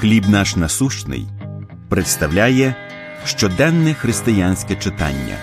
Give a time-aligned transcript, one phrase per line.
[0.00, 1.26] Хліб наш насущний
[1.88, 2.74] представляє
[3.24, 5.36] щоденне християнське читання.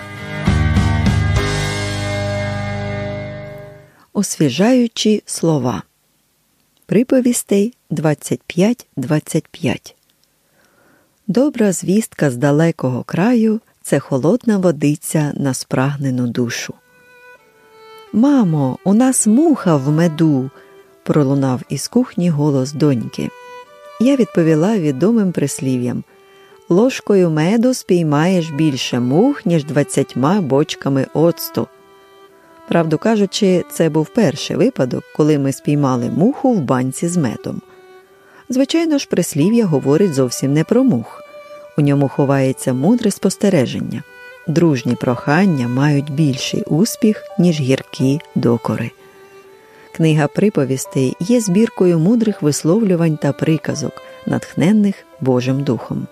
[4.12, 5.82] Освіжаючі слова.
[6.86, 9.94] Приповістей 25-25
[11.26, 16.74] Добра звістка з далекого краю це холодна водиця на спрагнену душу.
[18.12, 20.50] Мамо, у нас муха в меду.
[21.02, 23.30] пролунав із кухні голос доньки.
[24.00, 26.04] Я відповіла відомим прислів'ям
[26.68, 31.68] ложкою меду спіймаєш більше мух, ніж двадцятьма бочками оцту.
[32.68, 37.60] Правду кажучи, це був перший випадок, коли ми спіймали муху в банці з медом.
[38.48, 41.22] Звичайно ж, прислів'я говорить зовсім не про мух.
[41.78, 44.02] У ньому ховається мудре спостереження.
[44.48, 48.90] Дружні прохання мають більший успіх, ніж гіркі докори.
[49.96, 53.92] Книга приповістей є збіркою мудрих висловлювань та приказок,
[54.26, 56.06] натхненних Божим Духом.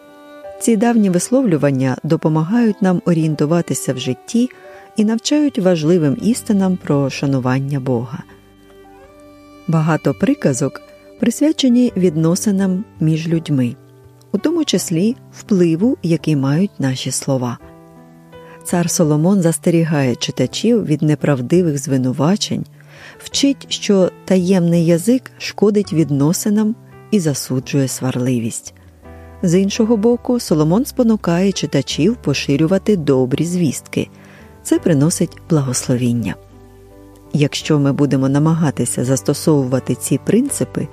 [0.61, 4.51] Ці давні висловлювання допомагають нам орієнтуватися в житті
[4.97, 8.23] і навчають важливим істинам про шанування Бога.
[9.69, 10.83] Багато приказок
[11.21, 13.77] присвячені відносинам між людьми,
[14.33, 17.59] у тому числі впливу, який мають наші слова.
[18.65, 22.65] Цар Соломон застерігає читачів від неправдивих звинувачень,
[23.25, 26.75] вчить, що таємний язик шкодить відносинам
[27.11, 28.75] і засуджує сварливість.
[29.43, 34.09] З іншого боку, Соломон спонукає читачів поширювати добрі звістки,
[34.63, 36.35] це приносить благословіння.
[37.33, 40.89] Якщо ми будемо намагатися застосовувати ці принципи,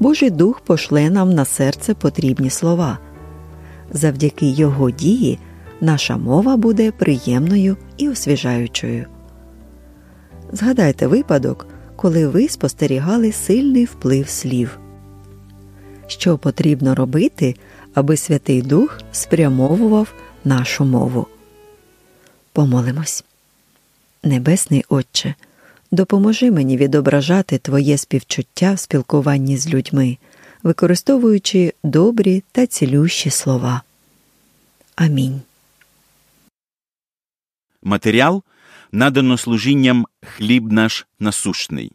[0.00, 2.98] Божий Дух пошле нам на серце потрібні слова.
[3.92, 5.38] Завдяки його дії
[5.80, 9.06] наша мова буде приємною і освіжаючою.
[10.54, 11.66] Згадайте випадок,
[11.96, 14.78] коли ви спостерігали сильний вплив слів.
[16.06, 17.56] Що потрібно робити,
[17.94, 21.26] аби Святий Дух спрямовував нашу мову.
[22.52, 23.24] Помолимось.
[24.22, 25.34] Небесний Отче,
[25.90, 30.18] допоможи мені відображати Твоє співчуття в спілкуванні з людьми,
[30.62, 33.82] використовуючи добрі та цілющі слова.
[34.96, 35.40] Амінь.
[37.82, 38.42] Матеріал
[38.94, 41.92] надано служінням хліб наш насущний.